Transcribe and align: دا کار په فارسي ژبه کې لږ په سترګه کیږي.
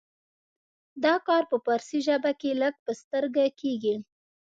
دا 1.03 1.15
کار 1.27 1.43
په 1.51 1.57
فارسي 1.65 1.99
ژبه 2.07 2.31
کې 2.39 2.59
لږ 2.61 2.73
په 2.85 2.91
سترګه 3.01 3.43
کیږي. 3.59 3.95